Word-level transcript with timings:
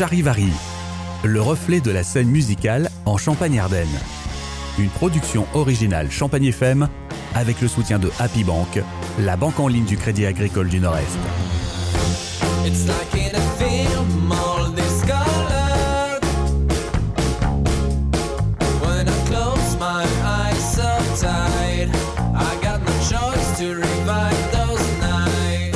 Charivari, 0.00 0.48
le 1.24 1.42
reflet 1.42 1.80
de 1.80 1.90
la 1.90 2.02
scène 2.02 2.28
musicale 2.28 2.88
en 3.04 3.18
Champagne-Ardenne. 3.18 3.86
Une 4.78 4.88
production 4.88 5.44
originale 5.52 6.10
Champagne 6.10 6.46
FM 6.46 6.88
avec 7.34 7.60
le 7.60 7.68
soutien 7.68 7.98
de 7.98 8.10
Happy 8.18 8.42
Bank, 8.42 8.82
la 9.18 9.36
banque 9.36 9.60
en 9.60 9.68
ligne 9.68 9.84
du 9.84 9.98
Crédit 9.98 10.24
Agricole 10.24 10.70
du 10.70 10.80
Nord-Est. 10.80 11.18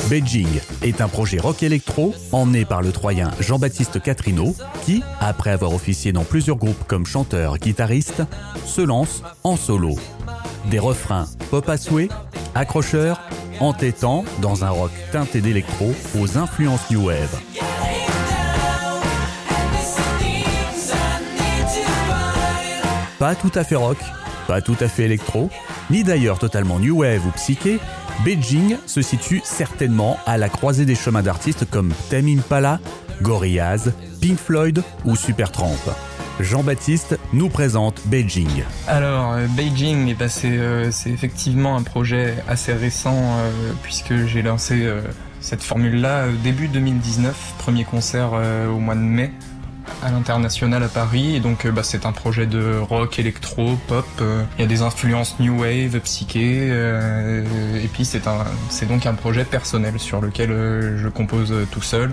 Beijing 0.09 0.61
est 0.82 1.00
un 1.00 1.09
projet 1.09 1.39
rock 1.39 1.62
électro 1.62 2.14
emmené 2.30 2.66
par 2.66 2.82
le 2.82 2.92
Troyen 2.92 3.30
Jean-Baptiste 3.41 4.02
Catrino 4.02 4.55
qui, 4.84 5.02
après 5.19 5.51
avoir 5.51 5.73
officié 5.73 6.12
dans 6.12 6.24
plusieurs 6.24 6.56
groupes 6.56 6.84
comme 6.87 7.06
chanteur, 7.06 7.59
guitariste, 7.59 8.23
se 8.66 8.82
lance 8.82 9.23
en 9.45 9.56
solo. 9.56 9.96
Des 10.70 10.79
refrains 10.79 11.27
pop 11.51 11.66
à 11.70 11.79
souhait, 11.79 12.09
accrocheurs, 12.55 13.20
entêtants 13.60 14.24
dans 14.43 14.65
un 14.65 14.70
rock 14.70 14.91
teinté 15.10 15.41
d'électro 15.41 15.95
aux 16.18 16.37
influences 16.37 16.91
new 16.91 17.07
wave. 17.07 17.41
Pas 23.18 23.34
tout 23.34 23.52
à 23.55 23.65
fait 23.65 23.77
rock, 23.77 23.98
pas 24.46 24.60
tout 24.60 24.77
à 24.80 24.88
fait 24.88 25.05
électro, 25.05 25.48
ni 25.91 26.05
d'ailleurs 26.05 26.38
totalement 26.38 26.79
new 26.79 27.01
wave 27.01 27.27
ou 27.27 27.30
psyché, 27.30 27.79
Beijing 28.23 28.77
se 28.86 29.02
situe 29.02 29.41
certainement 29.45 30.18
à 30.27 30.38
la 30.38 30.48
croisée 30.48 30.84
des 30.84 30.95
chemins 30.95 31.23
d'artistes 31.23 31.68
comme 31.68 31.92
Tame 32.10 32.28
Impala, 32.28 32.80
Gorillaz, 33.23 33.92
Pink 34.20 34.38
Floyd 34.38 34.82
ou 35.04 35.16
Supertramp. 35.16 35.79
Jean-Baptiste 36.40 37.18
nous 37.32 37.48
présente 37.48 38.01
Beijing. 38.06 38.65
Alors, 38.88 39.32
euh, 39.32 39.46
Beijing, 39.51 40.16
c'est 40.29 40.48
euh, 40.48 40.90
c'est 40.90 41.10
effectivement 41.10 41.76
un 41.76 41.82
projet 41.82 42.34
assez 42.48 42.73
récent 42.73 43.15
euh, 43.16 43.51
puisque 43.82 44.26
j'ai 44.26 44.43
lancé 44.43 44.88
cette 45.40 45.62
formule-là 45.62 46.26
début 46.43 46.68
2019, 46.68 47.54
premier 47.59 47.84
concert 47.84 48.32
au 48.32 48.78
mois 48.78 48.95
de 48.95 49.01
mai 49.01 49.30
à 50.02 50.10
l'international 50.10 50.82
à 50.82 50.88
Paris 50.88 51.37
et 51.37 51.40
donc 51.40 51.65
euh, 51.66 51.71
bah, 51.73 51.82
c'est 51.82 52.07
un 52.07 52.13
projet 52.13 52.46
de 52.46 52.79
rock, 52.79 53.18
électro, 53.18 53.77
pop. 53.88 54.07
euh, 54.21 54.45
Il 54.59 54.63
y 54.63 54.65
a 54.65 54.68
des 54.68 54.82
influences 54.82 55.38
new 55.40 55.60
wave, 55.60 55.99
psyché 56.01 56.68
euh, 56.71 57.82
et 57.82 57.88
puis 57.88 58.05
c'est 58.05 58.27
un 58.27 58.45
c'est 58.68 58.87
donc 58.87 59.07
un 59.07 59.15
projet 59.15 59.45
personnel 59.45 59.99
sur 59.99 60.21
lequel 60.21 60.51
je 60.96 61.09
compose 61.09 61.55
tout 61.71 61.82
seul. 61.82 62.12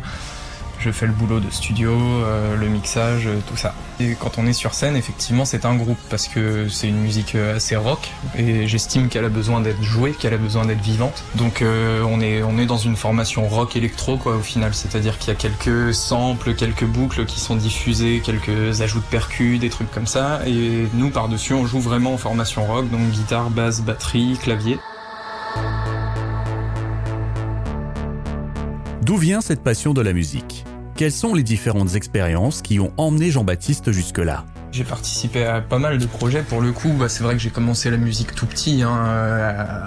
Je 0.83 0.89
fais 0.89 1.05
le 1.05 1.11
boulot 1.11 1.39
de 1.39 1.49
studio, 1.51 1.91
euh, 1.91 2.57
le 2.57 2.67
mixage, 2.67 3.27
euh, 3.27 3.37
tout 3.47 3.55
ça. 3.55 3.75
Et 3.99 4.15
quand 4.19 4.39
on 4.39 4.47
est 4.47 4.53
sur 4.53 4.73
scène, 4.73 4.95
effectivement, 4.95 5.45
c'est 5.45 5.63
un 5.65 5.75
groupe 5.75 5.99
parce 6.09 6.27
que 6.27 6.69
c'est 6.69 6.87
une 6.87 6.97
musique 6.97 7.35
euh, 7.35 7.57
assez 7.57 7.75
rock 7.75 8.09
et 8.35 8.67
j'estime 8.67 9.07
qu'elle 9.07 9.25
a 9.25 9.29
besoin 9.29 9.61
d'être 9.61 9.83
jouée, 9.83 10.13
qu'elle 10.13 10.33
a 10.33 10.39
besoin 10.39 10.65
d'être 10.65 10.81
vivante. 10.81 11.23
Donc 11.35 11.63
on 11.63 12.19
est 12.19 12.41
on 12.41 12.57
est 12.57 12.65
dans 12.65 12.77
une 12.77 12.95
formation 12.95 13.47
rock 13.47 13.75
électro 13.75 14.17
quoi 14.17 14.35
au 14.37 14.41
final, 14.41 14.73
c'est-à-dire 14.73 15.19
qu'il 15.19 15.27
y 15.27 15.35
a 15.35 15.35
quelques 15.35 15.93
samples, 15.93 16.55
quelques 16.55 16.85
boucles 16.85 17.25
qui 17.25 17.39
sont 17.39 17.55
diffusées, 17.55 18.21
quelques 18.23 18.81
ajouts 18.81 19.01
de 19.01 19.05
percus, 19.05 19.59
des 19.59 19.69
trucs 19.69 19.91
comme 19.91 20.07
ça 20.07 20.41
et 20.47 20.87
nous 20.93 21.09
par-dessus 21.09 21.53
on 21.53 21.65
joue 21.65 21.79
vraiment 21.79 22.13
en 22.13 22.17
formation 22.17 22.65
rock 22.65 22.89
donc 22.89 23.07
guitare, 23.11 23.51
basse, 23.51 23.81
batterie, 23.81 24.39
clavier. 24.41 24.79
D'où 29.03 29.17
vient 29.17 29.41
cette 29.41 29.61
passion 29.61 29.93
de 29.93 30.01
la 30.01 30.13
musique? 30.13 30.63
Quelles 31.01 31.11
sont 31.11 31.33
les 31.33 31.41
différentes 31.41 31.95
expériences 31.95 32.61
qui 32.61 32.79
ont 32.79 32.93
emmené 32.95 33.31
Jean-Baptiste 33.31 33.91
jusque-là? 33.91 34.45
J'ai 34.71 34.83
participé 34.83 35.43
à 35.43 35.59
pas 35.59 35.79
mal 35.79 35.97
de 35.97 36.05
projets. 36.05 36.43
Pour 36.43 36.61
le 36.61 36.71
coup, 36.71 36.93
bah, 36.93 37.09
c'est 37.09 37.23
vrai 37.23 37.33
que 37.33 37.39
j'ai 37.39 37.49
commencé 37.49 37.89
la 37.89 37.97
musique 37.97 38.35
tout 38.35 38.45
petit, 38.45 38.83
hein, 38.83 39.03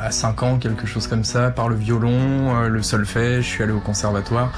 à 0.02 0.10
5 0.10 0.42
ans, 0.42 0.58
quelque 0.58 0.88
chose 0.88 1.06
comme 1.06 1.22
ça, 1.22 1.52
par 1.52 1.68
le 1.68 1.76
violon, 1.76 2.56
euh, 2.56 2.68
le 2.68 2.82
solfège, 2.82 3.44
je 3.44 3.48
suis 3.48 3.62
allé 3.62 3.70
au 3.70 3.78
conservatoire. 3.78 4.50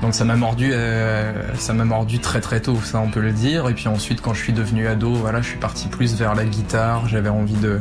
Donc 0.00 0.14
ça 0.14 0.24
m'a 0.24 0.36
mordu, 0.36 0.70
euh, 0.72 1.34
ça 1.58 1.74
m'a 1.74 1.84
mordu 1.84 2.18
très 2.18 2.40
très 2.40 2.60
tôt, 2.60 2.78
ça 2.82 2.98
on 2.98 3.10
peut 3.10 3.20
le 3.20 3.32
dire. 3.32 3.68
Et 3.68 3.74
puis 3.74 3.88
ensuite, 3.88 4.22
quand 4.22 4.32
je 4.32 4.42
suis 4.42 4.54
devenu 4.54 4.86
ado, 4.86 5.12
voilà, 5.12 5.42
je 5.42 5.48
suis 5.48 5.58
parti 5.58 5.88
plus 5.88 6.14
vers 6.14 6.34
la 6.34 6.46
guitare. 6.46 7.08
J'avais 7.08 7.28
envie 7.28 7.56
de, 7.56 7.78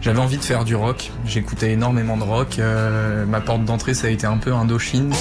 j'avais 0.00 0.18
envie 0.18 0.38
de 0.38 0.42
faire 0.42 0.64
du 0.64 0.74
rock. 0.74 1.12
J'écoutais 1.24 1.70
énormément 1.70 2.16
de 2.16 2.24
rock. 2.24 2.56
Euh, 2.58 3.24
ma 3.24 3.40
porte 3.40 3.64
d'entrée, 3.64 3.94
ça 3.94 4.08
a 4.08 4.10
été 4.10 4.26
un 4.26 4.38
peu 4.38 4.52
Indochine, 4.52 5.12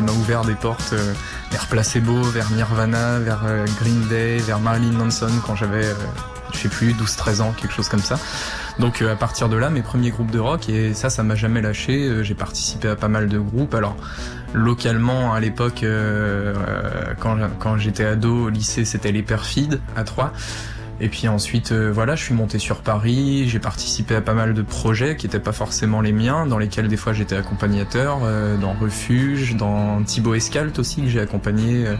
qui 0.00 0.06
m'a 0.06 0.12
ouvert 0.12 0.44
des 0.44 0.54
portes. 0.54 0.92
euh, 0.94 1.12
vers 1.50 1.66
Placebo, 1.66 2.22
vers 2.22 2.50
Nirvana, 2.52 3.18
vers 3.18 3.42
euh, 3.44 3.66
Green 3.80 4.06
Day, 4.08 4.38
vers 4.38 4.60
Marilyn 4.60 4.92
Manson 4.92 5.30
quand 5.46 5.56
j'avais, 5.56 5.84
euh, 5.84 5.94
je 6.52 6.58
sais 6.58 6.68
plus, 6.68 6.92
12-13 6.92 7.42
ans, 7.42 7.52
quelque 7.52 7.72
chose 7.72 7.88
comme 7.88 8.00
ça. 8.00 8.18
Donc 8.78 9.02
à 9.02 9.16
partir 9.16 9.48
de 9.48 9.56
là, 9.56 9.68
mes 9.68 9.82
premiers 9.82 10.10
groupes 10.10 10.30
de 10.30 10.38
rock, 10.38 10.68
et 10.68 10.94
ça, 10.94 11.10
ça 11.10 11.22
m'a 11.22 11.34
jamais 11.34 11.60
lâché. 11.60 12.24
J'ai 12.24 12.34
participé 12.34 12.88
à 12.88 12.96
pas 12.96 13.08
mal 13.08 13.28
de 13.28 13.38
groupes. 13.38 13.74
Alors 13.74 13.96
localement, 14.54 15.34
à 15.34 15.40
l'époque, 15.40 15.84
quand, 17.18 17.36
quand 17.58 17.76
j'étais 17.76 18.06
ado 18.06 18.46
au 18.46 18.48
lycée, 18.48 18.84
c'était 18.84 19.12
les 19.12 19.22
Perfides 19.22 19.80
à 19.96 20.04
Troyes. 20.04 20.32
Et 21.00 21.08
puis 21.08 21.28
ensuite, 21.28 21.72
euh, 21.72 21.90
voilà, 21.90 22.14
je 22.14 22.22
suis 22.22 22.34
monté 22.34 22.58
sur 22.58 22.82
Paris, 22.82 23.48
j'ai 23.48 23.58
participé 23.58 24.14
à 24.14 24.20
pas 24.20 24.34
mal 24.34 24.52
de 24.52 24.62
projets 24.62 25.16
qui 25.16 25.26
n'étaient 25.26 25.40
pas 25.40 25.52
forcément 25.52 26.00
les 26.02 26.12
miens, 26.12 26.46
dans 26.46 26.58
lesquels 26.58 26.88
des 26.88 26.98
fois 26.98 27.12
j'étais 27.12 27.36
accompagnateur, 27.36 28.20
euh, 28.22 28.56
dans 28.58 28.74
Refuge, 28.74 29.56
dans 29.56 30.02
Thibaut 30.02 30.34
Escalt 30.34 30.78
aussi, 30.78 31.02
que 31.02 31.08
j'ai 31.08 31.20
accompagné, 31.20 31.86
euh, 31.86 31.96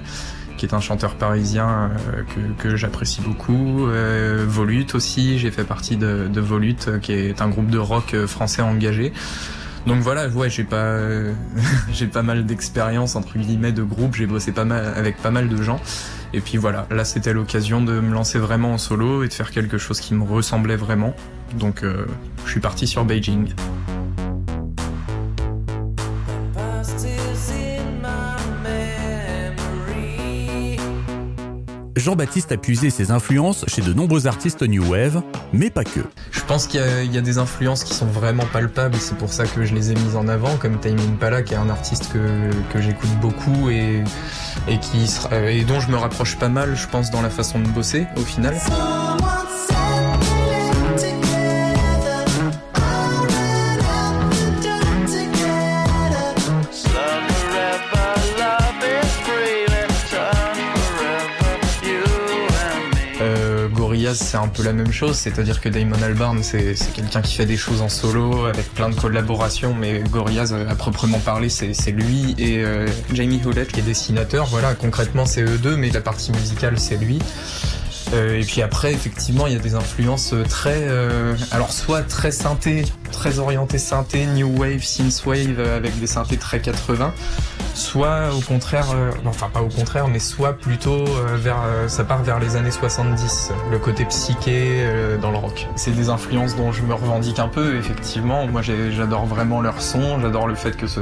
qui 0.61 0.66
est 0.66 0.75
un 0.75 0.81
chanteur 0.81 1.15
parisien 1.15 1.91
euh, 2.12 2.22
que, 2.59 2.62
que 2.62 2.77
j'apprécie 2.77 3.22
beaucoup. 3.22 3.87
Euh, 3.87 4.44
Volute 4.47 4.94
aussi, 4.94 5.38
j'ai 5.38 5.50
fait 5.50 5.65
partie 5.65 5.97
de, 5.97 6.28
de 6.28 6.41
Volute, 6.43 6.88
euh, 6.88 6.99
qui 6.99 7.12
est 7.12 7.41
un 7.41 7.49
groupe 7.49 7.71
de 7.71 7.78
rock 7.78 8.15
français 8.27 8.61
engagé. 8.61 9.15
Donc 9.87 10.03
voilà, 10.03 10.28
ouais, 10.28 10.50
j'ai 10.50 10.65
pas, 10.65 10.99
j'ai 11.94 12.06
pas 12.06 12.22
mal 12.22 12.44
d'expérience 12.44 13.17
entre 13.17 13.38
guillemets 13.38 13.72
de 13.72 13.82
groupe. 13.82 14.15
J'ai 14.15 14.27
bossé 14.27 14.53
pas 14.53 14.67
mal 14.67 14.93
avec 14.94 15.17
pas 15.17 15.31
mal 15.31 15.49
de 15.49 15.62
gens. 15.62 15.81
Et 16.33 16.41
puis 16.41 16.59
voilà, 16.59 16.87
là 16.91 17.05
c'était 17.05 17.33
l'occasion 17.33 17.83
de 17.83 17.99
me 18.01 18.13
lancer 18.15 18.39
vraiment 18.39 18.75
en 18.75 18.79
solo 18.79 19.25
et 19.25 19.29
de 19.29 19.33
faire 19.33 19.51
quelque 19.51 19.79
chose 19.79 20.01
qui 20.01 20.15
me 20.15 20.23
ressemblait 20.25 20.77
vraiment. 20.77 21.15
Donc 21.55 21.83
euh, 21.83 22.07
je 22.45 22.51
suis 22.53 22.61
parti 22.61 22.87
sur 22.87 23.05
Beijing. 23.05 23.49
Jean-Baptiste 31.97 32.53
a 32.53 32.57
puisé 32.57 32.89
ses 32.89 33.11
influences 33.11 33.65
chez 33.67 33.83
de 33.83 33.93
nombreux 33.93 34.27
artistes 34.27 34.62
new 34.62 34.83
wave, 34.91 35.23
mais 35.53 35.69
pas 35.69 35.85
que. 35.85 36.01
Je 36.31 36.41
pense 36.47 36.67
qu'il 36.67 36.81
y, 36.81 36.83
a- 36.83 37.03
il 37.03 37.12
y 37.12 37.19
a 37.19 37.21
des 37.21 37.37
influences 37.37 37.85
qui 37.85 37.93
sont 37.93 38.07
vraiment 38.07 38.45
palpables 38.53 38.97
c'est 38.97 39.17
pour 39.19 39.33
ça 39.33 39.45
que 39.45 39.65
je 39.67 39.75
les 39.75 39.91
ai 39.91 39.95
mises 39.97 40.17
en 40.17 40.27
avant, 40.29 40.57
comme 40.57 40.79
Tame 40.79 40.99
Impala, 40.99 41.43
qui 41.43 41.53
est 41.55 41.59
un 41.59 41.69
artiste 41.69 42.11
que, 42.12 42.51
que 42.73 42.81
j'écoute 42.81 43.11
beaucoup 43.21 43.69
et, 43.69 44.03
et, 44.69 44.78
qui 44.78 45.09
et 45.49 45.65
dont 45.65 45.81
je 45.81 45.91
me 45.91 45.97
rapproche 45.97 46.37
pas 46.37 46.49
mal, 46.49 46.77
je 46.77 46.87
pense, 46.87 47.11
dans 47.11 47.22
la 47.22 47.31
façon 47.31 47.59
de 47.59 47.69
bosser 47.69 48.06
au 48.16 48.22
final. 48.22 48.56
C'est 64.20 64.36
un 64.36 64.48
peu 64.48 64.62
la 64.62 64.72
même 64.72 64.92
chose, 64.92 65.16
c'est-à-dire 65.16 65.60
que 65.60 65.69
Damon 65.69 66.00
Albarn, 66.03 66.42
c'est 66.42 66.75
quelqu'un 66.94 67.22
qui 67.22 67.34
fait 67.34 67.47
des 67.47 67.56
choses 67.56 67.81
en 67.81 67.88
solo 67.88 68.44
avec 68.47 68.72
plein 68.75 68.88
de 68.88 68.94
collaborations, 68.94 69.75
mais 69.75 70.03
Gorillaz, 70.10 70.53
euh, 70.53 70.69
à 70.69 70.75
proprement 70.75 71.19
parler, 71.19 71.49
c'est 71.49 71.90
lui 71.90 72.34
et 72.38 72.62
euh, 72.64 72.87
Jamie 73.12 73.40
Hewlett 73.44 73.72
qui 73.72 73.81
est 73.81 73.84
dessinateur. 73.84 74.46
Voilà, 74.46 74.75
concrètement, 74.75 75.26
c'est 75.26 75.43
eux 75.43 75.58
deux, 75.58 75.76
mais 75.76 75.90
la 75.90 76.00
partie 76.00 76.32
musicale, 76.32 76.78
c'est 76.78 76.96
lui. 76.96 77.19
Euh, 78.12 78.40
et 78.40 78.44
puis 78.44 78.62
après, 78.62 78.93
effectivement, 78.93 79.46
il 79.46 79.55
y 79.55 79.56
a 79.56 79.61
des 79.61 79.75
influences 79.75 80.34
très, 80.49 80.88
alors 81.50 81.73
soit 81.73 82.02
très 82.02 82.31
synthé, 82.31 82.84
très 83.12 83.38
orienté 83.38 83.78
synthé, 83.78 84.26
new 84.26 84.58
wave, 84.58 84.82
synthwave, 84.82 85.61
avec 85.61 85.99
des 85.99 86.06
synthés 86.06 86.37
très 86.37 86.61
80, 86.61 87.12
soit 87.75 88.34
au 88.37 88.40
contraire, 88.40 88.87
euh, 88.94 89.11
enfin 89.26 89.49
pas 89.52 89.62
au 89.62 89.69
contraire, 89.69 90.08
mais 90.08 90.19
soit 90.19 90.52
plutôt 90.55 91.05
euh, 91.06 91.37
vers, 91.37 91.58
euh, 91.64 91.88
ça 91.88 92.05
part 92.05 92.22
vers 92.22 92.38
les 92.38 92.56
années 92.56 92.70
70, 92.70 93.52
le 93.70 93.78
côté 93.78 94.05
psyché 94.05 94.81
euh, 94.81 95.19
dans 95.19 95.31
le 95.31 95.38
rock. 95.38 95.69
C'est 95.76 95.93
des 95.93 96.08
influences 96.08 96.56
dont 96.56 96.72
je 96.72 96.82
me 96.82 96.94
revendique 96.94 97.38
un 97.38 97.49
peu, 97.49 97.76
effectivement. 97.76 98.46
Moi, 98.46 98.62
j'adore 98.62 99.26
vraiment 99.26 99.61
leur 99.61 99.81
son, 99.81 100.20
j'adore 100.20 100.46
le 100.46 100.55
fait 100.55 100.76
que 100.76 100.87
ce, 100.87 101.00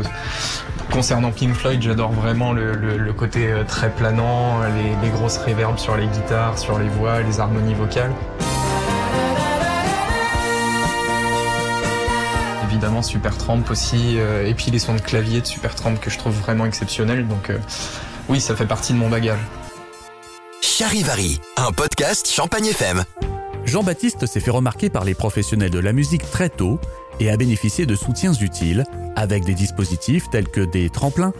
concernant 0.92 1.30
Pink 1.30 1.54
Floyd, 1.54 1.82
j'adore 1.82 2.12
vraiment 2.12 2.52
le 2.52 3.12
côté 3.12 3.50
euh, 3.50 3.64
très 3.64 3.90
planant, 3.90 4.60
les, 4.62 5.06
les 5.06 5.12
grosses 5.12 5.38
réverbes 5.38 5.78
sur 5.78 5.96
les 5.96 6.06
guitares, 6.06 6.58
sur 6.58 6.78
les 6.78 6.88
voix, 6.88 7.20
les 7.22 7.40
harmonies 7.40 7.74
vocales. 7.74 8.12
Évidemment 12.78 13.02
Supertramp 13.02 13.64
aussi, 13.70 14.20
euh, 14.20 14.46
et 14.46 14.54
puis 14.54 14.70
les 14.70 14.78
sons 14.78 14.94
de 14.94 15.00
clavier 15.00 15.40
de 15.40 15.46
Supertramp 15.46 15.96
que 15.96 16.10
je 16.10 16.16
trouve 16.16 16.32
vraiment 16.34 16.64
exceptionnels. 16.64 17.26
Donc 17.26 17.50
euh, 17.50 17.58
oui, 18.28 18.40
ça 18.40 18.54
fait 18.54 18.66
partie 18.66 18.92
de 18.92 18.98
mon 18.98 19.08
bagage. 19.08 19.40
Charivari, 20.60 21.40
un 21.56 21.72
podcast 21.72 22.30
Champagne 22.30 22.66
FM. 22.66 23.02
Jean-Baptiste 23.64 24.26
s'est 24.26 24.38
fait 24.38 24.52
remarquer 24.52 24.90
par 24.90 25.04
les 25.04 25.14
professionnels 25.14 25.72
de 25.72 25.80
la 25.80 25.92
musique 25.92 26.30
très 26.30 26.50
tôt 26.50 26.78
et 27.18 27.30
a 27.30 27.36
bénéficié 27.36 27.84
de 27.84 27.96
soutiens 27.96 28.32
utiles 28.32 28.84
avec 29.18 29.44
des 29.44 29.54
dispositifs 29.54 30.30
tels 30.30 30.48
que 30.48 30.60
des 30.60 30.90
tremplins 30.90 31.32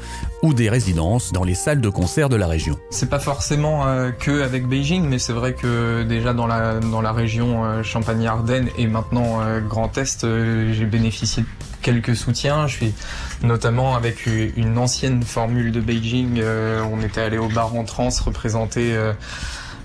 ou 0.42 0.52
des 0.52 0.68
résidences 0.68 1.32
dans 1.32 1.44
les 1.44 1.54
salles 1.54 1.80
de 1.80 1.88
concert 1.88 2.28
de 2.28 2.36
la 2.36 2.46
région. 2.46 2.78
C'est 2.90 3.08
pas 3.08 3.18
forcément 3.18 3.86
euh, 3.86 4.10
que 4.10 4.42
avec 4.42 4.66
Beijing, 4.66 5.08
mais 5.08 5.18
c'est 5.18 5.32
vrai 5.32 5.54
que 5.54 6.02
déjà 6.02 6.34
dans 6.34 6.46
la 6.46 6.80
dans 6.80 7.00
la 7.00 7.12
région 7.12 7.64
euh, 7.64 7.82
Champagne-Ardenne 7.82 8.68
et 8.76 8.86
maintenant 8.86 9.40
euh, 9.40 9.60
Grand 9.60 9.96
Est, 9.96 10.24
euh, 10.24 10.72
j'ai 10.72 10.84
bénéficié 10.84 11.42
de 11.42 11.48
quelques 11.82 12.16
soutiens. 12.16 12.66
Je 12.66 12.76
suis 12.76 12.94
notamment 13.42 13.94
avec 13.94 14.26
une 14.26 14.76
ancienne 14.78 15.22
formule 15.22 15.70
de 15.70 15.80
Beijing. 15.80 16.42
on 16.42 17.00
était 17.02 17.20
allé 17.20 17.38
au 17.38 17.48
bar 17.48 17.74
en 17.76 17.84
trans 17.84 18.08
représenter. 18.24 18.96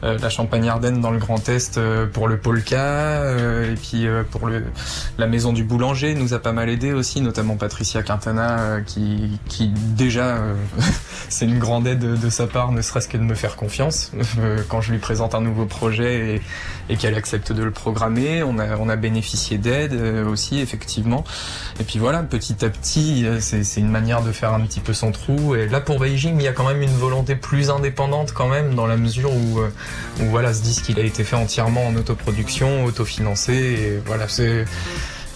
Euh, 0.04 0.18
la 0.18 0.30
Champagne-Ardenne 0.30 1.00
dans 1.00 1.12
le 1.12 1.18
Grand 1.18 1.48
Est 1.48 1.78
euh, 1.78 2.06
pour 2.06 2.28
le 2.28 2.38
Polka 2.38 2.78
euh, 2.78 3.72
et 3.72 3.76
puis 3.76 4.06
pour 4.32 4.48
le 4.48 4.64
la 5.18 5.28
maison 5.28 5.54
du 5.54 5.64
boulanger 5.64 6.14
nous 6.14 6.34
a 6.34 6.40
pas 6.40 6.52
mal 6.52 6.70
aidé 6.70 6.92
aussi 6.92 7.22
notamment 7.22 7.56
Patricia 7.56 8.04
Quintana 8.04 8.82
qui 8.86 9.40
qui 9.48 9.70
déjà 9.70 10.40
c'est 11.30 11.46
une 11.46 11.60
grande 11.60 11.88
aide 11.88 12.20
de, 12.20 12.30
sa 12.30 12.48
part, 12.48 12.72
ne 12.72 12.82
serait-ce 12.82 13.08
que 13.08 13.18
de 13.18 13.24
me 13.24 13.36
faire 13.36 13.56
confiance 13.56 14.12
quand 14.70 14.82
je 14.82 14.92
lui 14.92 15.00
présente 15.00 15.36
un 15.36 15.42
nouveau 15.42 15.66
projet 15.66 16.36
et, 16.36 16.42
et 16.90 16.98
qu'elle 16.98 17.16
accepte 17.16 17.52
de 17.52 17.64
le 17.64 17.72
programmer. 17.72 18.44
On 18.44 18.60
a, 18.60 18.78
on 18.78 18.90
a 18.90 18.96
bénéficié 18.96 19.58
d'aide 19.58 19.94
aussi, 20.28 20.60
effectivement. 20.60 21.24
Et 21.80 21.84
puis 21.84 22.00
voilà, 22.00 22.24
petit 22.24 22.64
à 22.64 22.70
petit, 22.70 23.26
c'est 23.40 23.64
c'est 23.64 23.80
une 23.82 23.90
manière 23.90 24.22
de 24.22 24.32
faire 24.32 24.54
un 24.54 24.62
petit 24.62 24.80
peu 24.80 24.94
son 24.94 25.12
trou. 25.12 25.56
Et 25.56 25.68
là, 25.68 25.82
pour 25.82 26.00
Beijing, 26.00 26.36
il 26.38 26.44
y 26.44 26.48
a 26.48 26.54
quand 26.54 26.68
même 26.68 26.82
une 26.82 26.96
volonté 26.96 27.36
plus 27.36 27.70
indépendante 27.70 28.34
quand 28.34 28.48
même, 28.48 28.76
dans 28.76 28.86
la 28.86 28.98
mesure 28.98 29.32
où, 29.34 29.62
voilà, 30.18 30.54
ce 30.54 30.62
disque, 30.62 30.90
il 30.90 31.00
a 31.00 31.04
été 31.04 31.24
fait 31.24 31.36
entièrement 31.36 31.88
en 31.88 31.96
autoproduction, 31.96 32.86
autofinancé. 32.86 33.54
Et 33.54 34.02
voilà, 34.06 34.28
c'est 34.28 34.66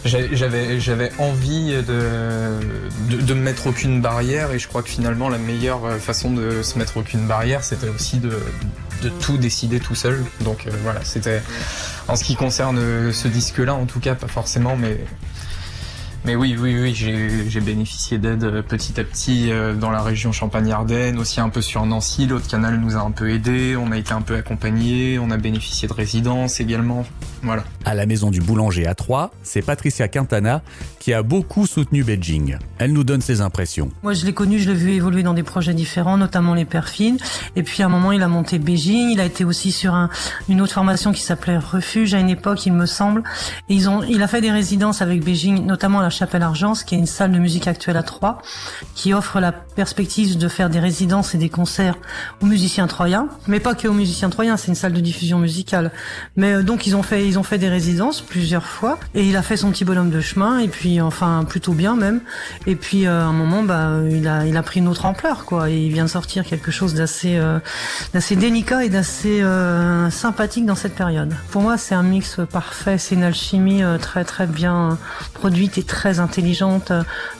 J'avais 0.06 0.80
j'avais 0.80 1.12
envie 1.18 1.74
de, 1.74 2.60
de 3.10 3.18
de 3.22 3.34
me 3.34 3.42
mettre 3.42 3.68
aucune 3.68 4.02
barrière 4.02 4.52
et 4.52 4.60
je 4.60 4.68
crois 4.68 4.82
que 4.84 4.90
finalement 4.90 5.28
la 5.28 5.38
meilleure 5.40 5.84
euh, 5.86 5.98
façon 5.98 6.32
de 6.32 6.62
se 6.62 6.78
mettre 6.78 6.98
aucune 6.98 7.26
barrière 7.28 7.64
c'était 7.64 7.90
aussi 7.90 8.20
de 8.20 8.32
de 9.02 9.10
tout 9.10 9.38
décider 9.38 9.80
tout 9.80 9.96
seul 9.96 10.24
donc 10.42 10.66
euh, 10.68 10.72
voilà 10.84 11.04
c'était 11.04 11.42
en 12.08 12.16
ce 12.16 12.24
qui 12.24 12.36
concerne 12.36 12.78
euh, 12.78 13.12
ce 13.12 13.28
disque 13.28 13.58
là 13.58 13.74
en 13.74 13.86
tout 13.86 14.00
cas 14.00 14.16
pas 14.16 14.28
forcément 14.28 14.78
mais 14.78 14.98
mais 16.26 16.36
oui, 16.36 16.56
oui, 16.60 16.78
oui, 16.80 16.94
j'ai 16.94 17.62
bénéficié 17.62 18.18
d'aide 18.18 18.44
euh, 18.44 18.62
petit 18.62 19.00
à 19.00 19.04
petit 19.04 19.52
euh, 19.52 19.74
dans 19.74 19.92
la 19.92 20.02
région 20.02 20.32
Champagne-Ardenne, 20.32 21.18
aussi 21.20 21.40
un 21.40 21.50
peu 21.50 21.62
sur 21.62 21.86
Nancy. 21.86 22.28
L'autre 22.28 22.48
canal 22.48 22.80
nous 22.80 22.96
a 22.96 23.00
un 23.00 23.12
peu 23.12 23.30
aidé, 23.30 23.76
on 23.78 23.92
a 23.92 23.98
été 23.98 24.14
un 24.14 24.22
peu 24.22 24.36
accompagné, 24.36 25.20
on 25.20 25.32
a 25.32 25.38
bénéficié 25.38 25.88
de 25.88 25.94
résidences 25.94 26.60
également. 26.60 27.06
Voilà. 27.44 27.64
À 27.86 27.96
la 27.96 28.06
maison 28.06 28.32
du 28.32 28.42
boulanger 28.42 28.88
à 28.88 28.96
Troyes, 28.96 29.32
c'est 29.44 29.62
Patricia 29.62 30.08
Quintana 30.08 30.62
qui 31.00 31.14
a 31.14 31.24
beaucoup 31.24 31.66
soutenu 31.68 32.04
Beijing. 32.04 32.58
Elle 32.80 32.94
nous 32.94 33.04
donne 33.04 33.22
ses 33.22 33.42
impressions. 33.42 33.90
Moi, 34.04 34.14
je 34.14 34.26
l'ai 34.26 34.34
connu, 34.34 34.60
je 34.60 34.70
l'ai 34.70 34.76
vu 34.76 34.92
évoluer 34.92 35.24
dans 35.24 35.34
des 35.34 35.44
projets 35.44 35.74
différents, 35.74 36.18
notamment 36.18 36.54
les 36.54 36.66
Perfines. 36.66 37.18
Et 37.56 37.64
puis, 37.64 37.82
à 37.84 37.86
un 37.86 37.90
moment, 37.90 38.12
il 38.12 38.22
a 38.22 38.28
monté 38.28 38.60
Beijing. 38.60 39.12
Il 39.12 39.20
a 39.20 39.26
été 39.26 39.46
aussi 39.46 39.72
sur 39.72 39.94
un, 39.94 40.10
une 40.50 40.62
autre 40.62 40.74
formation 40.74 41.12
qui 41.12 41.22
s'appelait 41.22 41.58
Refuge 41.58 42.14
à 42.14 42.20
une 42.20 42.30
époque, 42.30 42.66
il 42.66 42.74
me 42.74 42.86
semble. 42.86 43.24
Et 43.70 43.76
ils 43.76 43.90
ont, 43.90 44.04
il 44.04 44.22
a 44.22 44.28
fait 44.28 44.42
des 44.42 44.52
résidences 44.52 45.02
avec 45.02 45.24
Beijing, 45.24 45.66
notamment 45.66 46.00
à 46.00 46.04
la 46.04 46.10
Chapelle 46.10 46.44
Argence, 46.44 46.84
qui 46.84 46.96
est 46.96 46.98
une 46.98 47.06
salle 47.06 47.32
de 47.32 47.40
musique 47.40 47.68
actuelle 47.68 47.98
à 47.98 48.04
Troyes, 48.04 48.40
qui 48.96 49.14
offre 49.14 49.40
la 49.40 49.52
perspective 49.52 50.38
de 50.38 50.48
faire 50.48 50.70
des 50.70 50.80
résidences 50.80 51.36
et 51.36 51.38
des 51.38 51.50
concerts 51.50 51.96
aux 52.42 52.46
musiciens 52.46 52.88
troyens. 52.88 53.30
Mais 53.48 53.60
pas 53.60 53.76
que 53.76 53.88
aux 53.88 53.94
musiciens 53.94 54.30
troyens, 54.30 54.58
c'est 54.58 54.68
une 54.68 54.76
salle 54.76 54.94
de 54.94 55.00
diffusion 55.00 55.40
musicale. 55.40 55.92
Mais 56.36 56.54
euh, 56.54 56.64
donc, 56.64 56.88
ils 56.88 56.96
ont 56.96 57.04
fait, 57.04 57.27
ils 57.28 57.40
ont 57.40 57.44
fait 57.44 57.58
des 57.58 57.70
résidences 57.70 58.22
plusieurs 58.22 58.66
fois. 58.66 59.00
Et 59.14 59.24
il 59.24 59.36
a 59.36 59.42
fait 59.42 59.58
son 59.58 59.72
petit 59.72 59.86
bonhomme 59.86 60.10
de 60.10 60.22
chemin. 60.22 60.60
Et 60.60 60.68
puis, 60.68 61.02
enfin, 61.02 61.46
plutôt 61.48 61.74
bien 61.74 61.96
même. 61.96 62.22
Et 62.66 62.76
puis 62.76 63.06
euh, 63.06 63.22
à 63.22 63.26
un 63.26 63.34
moment, 63.34 63.64
bah, 63.64 64.00
il 64.10 64.28
a, 64.28 64.46
il 64.46 64.58
a 64.58 64.64
pris 64.64 64.80
une 64.80 64.88
autre 64.88 65.06
ampleur, 65.06 65.46
quoi. 65.46 65.70
Et 65.70 65.78
il 65.78 65.94
vient 65.94 66.06
de 66.06 66.10
sortir 66.10 66.46
quelque 66.46 66.72
chose 66.72 66.94
d'assez, 66.94 67.38
euh, 67.38 67.60
d'assez 68.14 68.36
délicat 68.36 68.86
et 68.86 68.90
d'assez 68.90 69.42
euh, 69.42 70.10
sympathique 70.10 70.66
dans 70.66 70.76
cette 70.76 70.96
période. 70.96 71.34
Pour 71.52 71.62
moi, 71.62 71.78
c'est 71.78 71.96
un 71.96 72.04
mix 72.04 72.40
parfait. 72.52 72.98
C'est 72.98 73.16
une 73.16 73.24
alchimie 73.24 73.82
très 74.02 74.24
très 74.24 74.48
bien 74.48 74.98
produite 75.34 75.78
et 75.78 75.84
très 75.84 76.20
intelligente 76.20 76.92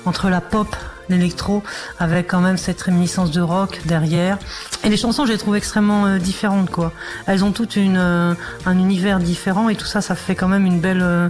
entre 0.06 0.30
la 0.30 0.42
pop 0.42 0.76
l'électro 1.10 1.64
avec 2.00 2.28
quand 2.28 2.42
même 2.42 2.58
cette 2.58 2.82
réminiscence 2.82 3.32
de 3.32 3.42
rock 3.42 3.82
derrière. 3.86 4.38
Et 4.84 4.90
les 4.90 4.98
chansons 4.98 5.26
je 5.26 5.32
les 5.32 5.38
trouve 5.38 5.56
extrêmement 5.56 6.06
euh, 6.06 6.18
différentes 6.18 6.70
quoi. 6.70 6.92
Elles 7.26 7.44
ont 7.44 7.52
toutes 7.52 7.76
une 7.76 7.98
euh, 7.98 8.34
un 8.66 8.78
univers 8.78 9.20
différent 9.20 9.70
et 9.70 9.76
tout 9.76 9.86
ça 9.86 10.02
ça 10.02 10.16
fait 10.16 10.36
quand 10.36 10.48
même 10.48 10.66
une 10.66 10.80
belle 10.80 11.02
euh, 11.02 11.30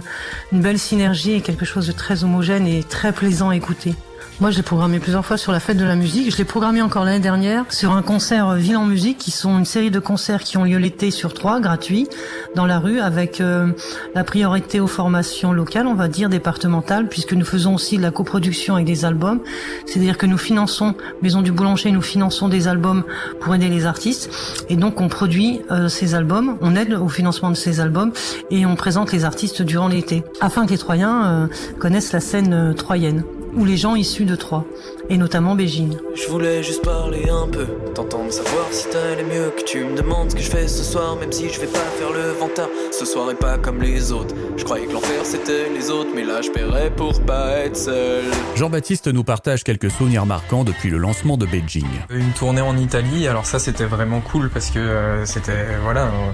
une 0.52 0.60
belle 0.60 0.78
synergie 0.78 1.32
et 1.32 1.40
quelque 1.40 1.64
chose 1.64 1.86
de 1.86 1.92
très 1.92 2.24
homogène 2.24 2.66
et 2.66 2.82
très 2.82 3.12
plaisant 3.12 3.50
à 3.50 3.56
écouter 3.56 3.94
moi, 4.40 4.52
je 4.52 4.56
l'ai 4.56 4.62
programmé 4.62 5.00
plusieurs 5.00 5.26
fois 5.26 5.36
sur 5.36 5.50
la 5.50 5.58
fête 5.58 5.78
de 5.78 5.84
la 5.84 5.96
musique. 5.96 6.30
Je 6.30 6.36
l'ai 6.36 6.44
programmé 6.44 6.80
encore 6.80 7.04
l'année 7.04 7.18
dernière 7.18 7.64
sur 7.70 7.90
un 7.90 8.02
concert 8.02 8.50
euh, 8.50 8.56
Ville 8.56 8.76
en 8.76 8.84
musique, 8.84 9.18
qui 9.18 9.32
sont 9.32 9.58
une 9.58 9.64
série 9.64 9.90
de 9.90 9.98
concerts 9.98 10.44
qui 10.44 10.56
ont 10.56 10.62
lieu 10.62 10.78
l'été 10.78 11.10
sur 11.10 11.34
trois, 11.34 11.58
gratuits, 11.58 12.06
dans 12.54 12.64
la 12.64 12.78
rue, 12.78 13.00
avec 13.00 13.40
euh, 13.40 13.72
la 14.14 14.22
priorité 14.22 14.78
aux 14.78 14.86
formations 14.86 15.52
locales, 15.52 15.88
on 15.88 15.94
va 15.94 16.06
dire 16.06 16.28
départementales, 16.28 17.08
puisque 17.08 17.32
nous 17.32 17.44
faisons 17.44 17.74
aussi 17.74 17.96
de 17.96 18.02
la 18.02 18.12
coproduction 18.12 18.74
avec 18.74 18.86
des 18.86 19.04
albums. 19.04 19.40
C'est-à-dire 19.86 20.16
que 20.16 20.26
nous 20.26 20.38
finançons, 20.38 20.94
Maison 21.20 21.42
du 21.42 21.50
Boulanger, 21.50 21.90
nous 21.90 22.02
finançons 22.02 22.48
des 22.48 22.68
albums 22.68 23.02
pour 23.40 23.56
aider 23.56 23.68
les 23.68 23.86
artistes, 23.86 24.30
et 24.68 24.76
donc 24.76 25.00
on 25.00 25.08
produit 25.08 25.62
euh, 25.72 25.88
ces 25.88 26.14
albums, 26.14 26.58
on 26.60 26.76
aide 26.76 26.92
au 26.92 27.08
financement 27.08 27.50
de 27.50 27.56
ces 27.56 27.80
albums, 27.80 28.12
et 28.52 28.66
on 28.66 28.76
présente 28.76 29.10
les 29.10 29.24
artistes 29.24 29.62
durant 29.62 29.88
l'été, 29.88 30.22
afin 30.40 30.64
que 30.64 30.70
les 30.70 30.78
Troyens 30.78 31.26
euh, 31.26 31.46
connaissent 31.80 32.12
la 32.12 32.20
scène 32.20 32.52
euh, 32.52 32.72
troyenne 32.72 33.24
ou 33.58 33.64
les 33.64 33.76
gens 33.76 33.96
issus 33.96 34.24
de 34.24 34.36
Troyes, 34.36 34.64
et 35.10 35.18
notamment 35.18 35.56
Beijing. 35.56 35.96
Je 36.14 36.28
voulais 36.28 36.62
juste 36.62 36.84
parler 36.84 37.28
un 37.28 37.48
peu, 37.48 37.66
t'entendre 37.94 38.32
savoir 38.32 38.66
si 38.70 38.88
t'allais 38.88 39.24
mieux, 39.24 39.50
que 39.50 39.64
tu 39.64 39.84
me 39.84 39.96
demandes 39.96 40.30
ce 40.30 40.36
que 40.36 40.42
je 40.42 40.50
fais 40.50 40.68
ce 40.68 40.84
soir, 40.84 41.16
même 41.16 41.32
si 41.32 41.48
je 41.48 41.60
vais 41.60 41.66
pas 41.66 41.78
faire 41.98 42.12
le 42.12 42.30
vantard. 42.38 42.68
Ce 42.92 43.04
soir 43.04 43.30
est 43.30 43.34
pas 43.34 43.58
comme 43.58 43.82
les 43.82 44.12
autres. 44.12 44.34
Je 44.56 44.64
croyais 44.64 44.86
que 44.86 44.92
l'enfer 44.92 45.20
c'était 45.24 45.68
les 45.70 45.90
autres, 45.90 46.10
mais 46.14 46.22
là 46.22 46.40
je 46.40 46.50
paierais 46.50 46.90
pour 46.90 47.20
pas 47.22 47.50
être 47.58 47.76
seul. 47.76 48.24
Jean-Baptiste 48.54 49.08
nous 49.08 49.24
partage 49.24 49.64
quelques 49.64 49.90
souvenirs 49.90 50.24
marquants 50.24 50.62
depuis 50.62 50.90
le 50.90 50.98
lancement 50.98 51.36
de 51.36 51.46
Beijing. 51.46 51.86
Une 52.10 52.32
tournée 52.32 52.60
en 52.60 52.76
Italie, 52.76 53.26
alors 53.26 53.46
ça 53.46 53.58
c'était 53.58 53.86
vraiment 53.86 54.20
cool 54.20 54.50
parce 54.50 54.70
que 54.70 54.78
euh, 54.78 55.26
c'était 55.26 55.66
voilà 55.82 56.04
euh, 56.06 56.30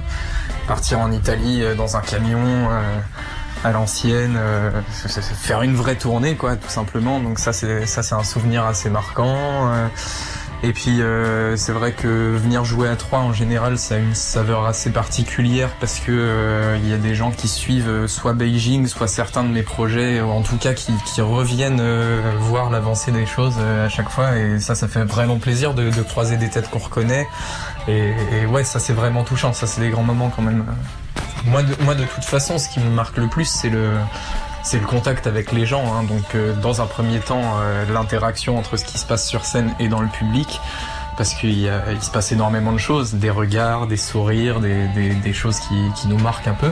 partir 0.66 1.00
en 1.00 1.10
Italie 1.10 1.62
euh, 1.62 1.74
dans 1.74 1.96
un 1.96 2.00
camion 2.00 2.38
euh, 2.38 2.98
à 3.64 3.72
l'ancienne, 3.72 4.36
euh, 4.36 4.70
faire 5.40 5.62
une 5.62 5.74
vraie 5.74 5.96
tournée 5.96 6.36
quoi 6.36 6.56
tout 6.56 6.68
simplement. 6.68 7.18
Donc 7.18 7.38
ça 7.38 7.52
c'est 7.52 7.86
ça 7.86 8.02
c'est 8.02 8.14
un 8.14 8.22
souvenir 8.22 8.64
assez 8.64 8.90
marquant. 8.90 9.72
euh. 9.72 9.88
et 10.62 10.72
puis 10.72 11.00
euh, 11.00 11.56
c'est 11.56 11.72
vrai 11.72 11.92
que 11.92 12.36
venir 12.36 12.64
jouer 12.64 12.88
à 12.88 12.96
Troyes 12.96 13.20
en 13.20 13.32
général 13.32 13.78
ça 13.78 13.96
a 13.96 13.98
une 13.98 14.14
saveur 14.14 14.66
assez 14.66 14.90
particulière 14.90 15.70
parce 15.80 15.98
que 15.98 16.12
euh, 16.12 16.78
il 16.82 16.88
y 16.88 16.92
a 16.92 16.98
des 16.98 17.14
gens 17.14 17.30
qui 17.30 17.48
suivent 17.48 18.06
soit 18.06 18.34
Beijing, 18.34 18.86
soit 18.86 19.08
certains 19.08 19.44
de 19.44 19.48
mes 19.48 19.62
projets, 19.62 20.20
ou 20.20 20.30
en 20.30 20.42
tout 20.42 20.56
cas 20.58 20.74
qui, 20.74 20.92
reviennent 21.20 21.82
voir 22.38 22.70
l'avancée 22.70 23.12
des 23.12 23.26
choses 23.26 23.56
à 23.58 23.88
chaque 23.88 24.10
fois 24.10 24.36
et 24.36 24.60
ça 24.60 24.74
ça 24.74 24.88
fait 24.88 25.04
vraiment 25.04 25.38
plaisir 25.38 25.72
de, 25.74 25.90
de 25.90 26.02
croiser 26.02 26.36
des 26.36 26.50
têtes 26.50 26.68
qu'on 26.70 26.78
reconnaît 26.78 27.26
et, 27.88 28.12
et 28.32 28.46
ouais 28.46 28.64
ça 28.64 28.78
c'est 28.78 28.92
vraiment 28.92 29.24
touchant, 29.24 29.52
ça 29.54 29.66
c'est 29.66 29.80
des 29.80 29.90
grands 29.90 30.02
moments 30.02 30.30
quand 30.34 30.42
même. 30.42 30.64
Moi 31.46 31.62
de, 31.62 31.74
moi 31.82 31.94
de 31.94 32.04
toute 32.04 32.24
façon 32.24 32.58
ce 32.58 32.68
qui 32.68 32.80
me 32.80 32.88
marque 32.90 33.16
le 33.18 33.28
plus 33.28 33.44
c'est 33.44 33.68
le 33.70 33.92
c'est 34.62 34.78
le 34.78 34.86
contact 34.86 35.26
avec 35.26 35.52
les 35.52 35.66
gens. 35.66 35.84
hein. 35.94 36.04
Donc, 36.04 36.34
euh, 36.34 36.54
dans 36.54 36.80
un 36.80 36.86
premier 36.86 37.20
temps, 37.20 37.42
euh, 37.60 37.84
l'interaction 37.92 38.56
entre 38.56 38.78
ce 38.78 38.84
qui 38.86 38.96
se 38.96 39.04
passe 39.04 39.28
sur 39.28 39.44
scène 39.44 39.74
et 39.78 39.88
dans 39.88 40.00
le 40.00 40.08
public, 40.08 40.58
parce 41.18 41.34
qu'il 41.34 41.70
se 42.00 42.10
passe 42.10 42.32
énormément 42.32 42.72
de 42.72 42.78
choses, 42.78 43.12
des 43.12 43.28
regards, 43.28 43.86
des 43.86 43.98
sourires, 43.98 44.60
des, 44.60 44.88
des- 44.94 45.12
des 45.16 45.32
choses 45.34 45.60
qui, 45.60 45.74
qui 45.94 46.08
nous 46.08 46.16
marquent 46.18 46.48
un 46.48 46.54
peu. 46.54 46.70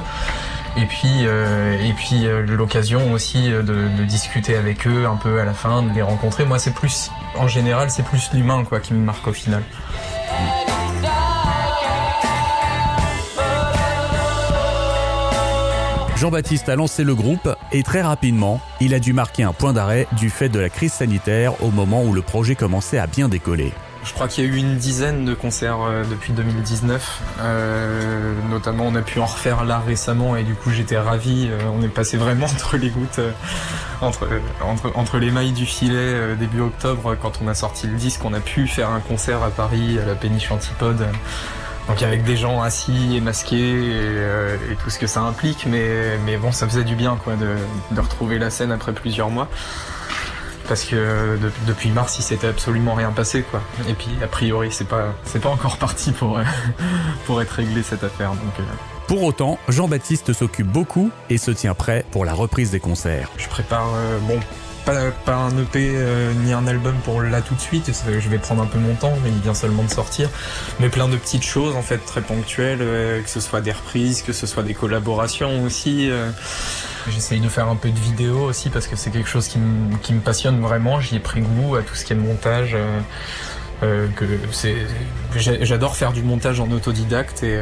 Et 0.78 0.86
puis, 0.86 1.26
euh, 1.26 1.78
et 1.84 1.92
puis 1.92 2.24
euh, 2.26 2.40
l'occasion 2.46 3.12
aussi 3.12 3.52
euh, 3.52 3.62
de, 3.62 3.88
de 3.98 4.04
discuter 4.06 4.56
avec 4.56 4.86
eux 4.86 5.06
un 5.06 5.16
peu 5.16 5.38
à 5.38 5.44
la 5.44 5.52
fin, 5.52 5.82
de 5.82 5.92
les 5.92 6.00
rencontrer. 6.00 6.46
Moi, 6.46 6.58
c'est 6.58 6.72
plus, 6.72 7.10
en 7.38 7.46
général, 7.46 7.90
c'est 7.90 8.04
plus 8.06 8.30
l'humain 8.32 8.64
quoi 8.64 8.80
qui 8.80 8.94
me 8.94 9.04
marque 9.04 9.26
au 9.26 9.34
final. 9.34 9.62
Jean-Baptiste 16.22 16.68
a 16.68 16.76
lancé 16.76 17.02
le 17.02 17.16
groupe 17.16 17.52
et 17.72 17.82
très 17.82 18.00
rapidement, 18.00 18.60
il 18.80 18.94
a 18.94 19.00
dû 19.00 19.12
marquer 19.12 19.42
un 19.42 19.52
point 19.52 19.72
d'arrêt 19.72 20.06
du 20.12 20.30
fait 20.30 20.48
de 20.48 20.60
la 20.60 20.68
crise 20.68 20.92
sanitaire 20.92 21.60
au 21.64 21.72
moment 21.72 22.04
où 22.04 22.12
le 22.14 22.22
projet 22.22 22.54
commençait 22.54 22.98
à 22.98 23.08
bien 23.08 23.28
décoller. 23.28 23.72
Je 24.04 24.12
crois 24.12 24.28
qu'il 24.28 24.44
y 24.44 24.46
a 24.46 24.50
eu 24.50 24.56
une 24.56 24.76
dizaine 24.76 25.24
de 25.24 25.34
concerts 25.34 25.80
euh, 25.82 26.04
depuis 26.08 26.32
2019. 26.32 27.22
Euh, 27.40 28.34
notamment, 28.48 28.84
on 28.86 28.94
a 28.94 29.02
pu 29.02 29.18
en 29.18 29.26
refaire 29.26 29.64
là 29.64 29.82
récemment 29.84 30.36
et 30.36 30.44
du 30.44 30.54
coup, 30.54 30.70
j'étais 30.70 30.96
ravi. 30.96 31.48
Euh, 31.50 31.58
on 31.76 31.82
est 31.82 31.88
passé 31.88 32.16
vraiment 32.16 32.46
entre 32.46 32.76
les 32.76 32.90
gouttes, 32.90 33.20
entre, 34.00 34.28
entre, 34.94 35.18
les 35.18 35.32
mailles 35.32 35.50
du 35.50 35.66
filet 35.66 36.36
début 36.36 36.60
octobre 36.60 37.16
quand 37.20 37.40
on 37.42 37.48
a 37.48 37.54
sorti 37.54 37.88
le 37.88 37.96
disque. 37.96 38.24
On 38.24 38.32
a 38.32 38.40
pu 38.40 38.68
faire 38.68 38.90
un 38.90 39.00
concert 39.00 39.42
à 39.42 39.50
Paris 39.50 39.98
à 39.98 40.06
la 40.06 40.14
Péniche 40.14 40.52
Antipode. 40.52 41.04
Donc 41.88 42.02
avec 42.02 42.22
des 42.24 42.36
gens 42.36 42.62
assis 42.62 43.16
et 43.16 43.20
masqués 43.20 43.56
et, 43.58 43.92
euh, 43.98 44.56
et 44.70 44.76
tout 44.76 44.88
ce 44.90 44.98
que 44.98 45.06
ça 45.06 45.20
implique, 45.20 45.66
mais, 45.66 46.16
mais 46.24 46.36
bon, 46.36 46.52
ça 46.52 46.66
faisait 46.68 46.84
du 46.84 46.94
bien 46.94 47.16
quoi 47.22 47.34
de, 47.36 47.56
de 47.90 48.00
retrouver 48.00 48.38
la 48.38 48.50
scène 48.50 48.70
après 48.72 48.92
plusieurs 48.92 49.30
mois. 49.30 49.48
Parce 50.68 50.84
que 50.84 51.36
de- 51.38 51.50
depuis 51.66 51.90
mars 51.90 52.18
il 52.18 52.22
s'était 52.22 52.46
absolument 52.46 52.94
rien 52.94 53.10
passé 53.10 53.42
quoi. 53.42 53.60
Et 53.88 53.94
puis 53.94 54.10
a 54.22 54.28
priori 54.28 54.68
c'est 54.70 54.86
pas 54.86 55.06
c'est 55.24 55.40
pas 55.40 55.48
encore 55.50 55.76
parti 55.86 56.12
pour 56.12 56.38
euh, 56.38 56.44
pour 57.26 57.42
être 57.42 57.50
réglé 57.50 57.82
cette 57.82 58.04
affaire 58.04 58.30
donc 58.30 58.54
euh, 58.60 58.62
Pour 59.08 59.24
autant, 59.24 59.58
Jean-Baptiste 59.68 60.32
s'occupe 60.32 60.68
beaucoup 60.68 61.10
et 61.30 61.36
se 61.36 61.50
tient 61.50 61.74
prêt 61.74 62.06
pour 62.12 62.24
la 62.24 62.32
reprise 62.32 62.70
des 62.70 62.78
concerts. 62.80 63.28
je 63.36 63.48
prépare 63.48 63.88
euh, 63.96 64.18
bon 64.20 64.38
pas, 64.84 65.34
un 65.34 65.56
EP 65.58 65.92
euh, 65.94 66.32
ni 66.44 66.52
un 66.52 66.66
album 66.66 66.94
pour 67.04 67.22
là 67.22 67.40
tout 67.40 67.54
de 67.54 67.60
suite 67.60 67.90
je 68.06 68.28
vais 68.28 68.38
prendre 68.38 68.62
un 68.62 68.66
peu 68.66 68.78
mon 68.78 68.94
temps 68.94 69.12
mais 69.22 69.30
il 69.30 69.54
seulement 69.54 69.82
de 69.82 69.90
sortir 69.90 70.28
mais 70.80 70.88
plein 70.88 71.08
de 71.08 71.16
petites 71.16 71.44
choses 71.44 71.76
en 71.76 71.82
fait 71.82 71.98
très 71.98 72.20
ponctuelles 72.20 72.78
euh, 72.80 73.20
que 73.20 73.28
ce 73.28 73.40
soit 73.40 73.60
des 73.60 73.72
reprises 73.72 74.22
que 74.22 74.32
ce 74.32 74.46
soit 74.46 74.62
des 74.62 74.74
collaborations 74.74 75.62
aussi 75.64 76.10
euh. 76.10 76.30
J'essaye 77.10 77.40
de 77.40 77.48
faire 77.48 77.66
un 77.66 77.74
peu 77.74 77.90
de 77.90 77.98
vidéo 77.98 78.44
aussi 78.44 78.70
parce 78.70 78.86
que 78.86 78.94
c'est 78.94 79.10
quelque 79.10 79.28
chose 79.28 79.48
qui 79.48 79.58
me, 79.58 80.20
passionne 80.20 80.60
vraiment. 80.60 81.00
J'y 81.00 81.16
ai 81.16 81.18
pris 81.18 81.40
goût 81.40 81.74
à 81.74 81.82
tout 81.82 81.96
ce 81.96 82.04
qui 82.04 82.12
est 82.12 82.16
montage. 82.16 82.76
j'adore 85.34 85.96
faire 85.96 86.12
du 86.12 86.22
montage 86.22 86.60
en 86.60 86.70
autodidacte 86.70 87.42
et 87.42 87.60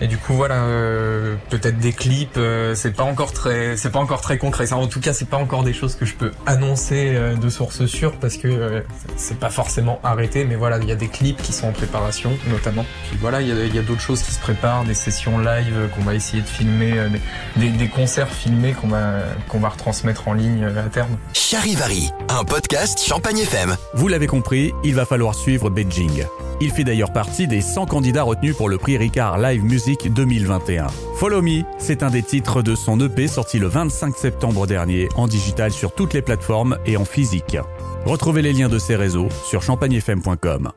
et 0.00 0.06
du 0.06 0.18
coup 0.18 0.34
voilà 0.34 0.64
euh, 0.64 1.36
peut-être 1.50 1.78
des 1.78 1.92
clips. 1.92 2.36
euh, 2.36 2.74
c'est 2.74 2.92
pas 2.92 3.04
encore 3.04 3.32
très 3.32 3.76
c'est 3.76 3.90
pas 3.90 3.98
encore 4.00 4.20
très 4.20 4.38
concret. 4.38 4.66
Ça, 4.66 4.76
en 4.76 4.86
tout 4.86 5.00
cas 5.00 5.12
c'est 5.12 5.28
pas 5.28 5.36
encore 5.36 5.62
des 5.62 5.72
choses 5.72 5.94
que 5.94 6.04
je 6.04 6.14
peux 6.14 6.32
annoncer 6.46 7.12
euh, 7.14 7.34
de 7.34 7.48
source 7.48 7.86
sûre 7.86 8.12
parce 8.20 8.36
que 8.36 8.48
euh, 8.48 8.80
c'est 9.16 9.38
pas 9.38 9.50
forcément 9.50 10.00
arrêté. 10.02 10.44
Mais 10.44 10.56
voilà 10.56 10.78
il 10.78 10.88
y 10.88 10.92
a 10.92 10.96
des 10.96 11.08
clips 11.08 11.40
qui 11.42 11.52
sont 11.52 11.68
en 11.68 11.72
préparation 11.72 12.32
notamment. 12.48 12.84
Puis 13.08 13.18
voilà 13.20 13.40
il 13.40 13.48
y 13.48 13.52
a, 13.52 13.64
il 13.64 13.74
y 13.74 13.78
a 13.78 13.82
d'autres 13.82 14.00
choses 14.00 14.22
qui 14.22 14.32
se 14.32 14.40
préparent, 14.40 14.84
des 14.84 14.94
sessions 14.94 15.38
live 15.38 15.74
euh, 15.76 15.88
qu'on 15.88 16.02
va 16.02 16.14
essayer 16.14 16.42
de 16.42 16.48
filmer, 16.48 16.98
euh, 16.98 17.08
des, 17.56 17.68
des, 17.68 17.76
des 17.78 17.88
concerts 17.88 18.28
filmés 18.32 18.72
qu'on 18.72 18.88
va 18.88 19.20
qu'on 19.48 19.60
va 19.60 19.68
retransmettre 19.70 20.28
en 20.28 20.34
ligne 20.34 20.64
euh, 20.64 20.86
à 20.86 20.88
terme. 20.88 21.16
Charivari, 21.32 22.10
un 22.28 22.44
podcast 22.44 23.00
Champagne 23.04 23.38
FM. 23.38 23.76
Vous 23.94 24.08
l'avez 24.08 24.26
compris, 24.26 24.72
il 24.84 24.94
va 24.94 25.04
falloir 25.04 25.34
suivre 25.34 25.70
Beijing. 25.70 26.24
Il 26.62 26.70
fait 26.70 26.84
d'ailleurs 26.84 27.12
partie 27.12 27.48
des 27.48 27.60
100 27.60 27.86
candidats 27.86 28.22
retenus 28.22 28.56
pour 28.56 28.68
le 28.68 28.78
prix 28.78 28.96
Ricard 28.96 29.36
Live 29.38 29.64
Music 29.64 30.12
2021. 30.12 30.86
Follow 31.16 31.42
Me, 31.42 31.64
c'est 31.78 32.04
un 32.04 32.10
des 32.10 32.22
titres 32.22 32.62
de 32.62 32.76
son 32.76 33.00
EP 33.00 33.26
sorti 33.26 33.58
le 33.58 33.66
25 33.66 34.16
septembre 34.16 34.68
dernier 34.68 35.08
en 35.16 35.26
digital 35.26 35.72
sur 35.72 35.92
toutes 35.92 36.14
les 36.14 36.22
plateformes 36.22 36.78
et 36.86 36.96
en 36.96 37.04
physique. 37.04 37.56
Retrouvez 38.06 38.42
les 38.42 38.52
liens 38.52 38.68
de 38.68 38.78
ses 38.78 38.94
réseaux 38.94 39.28
sur 39.44 39.60
champagnefm.com. 39.60 40.70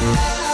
love. 0.00 0.47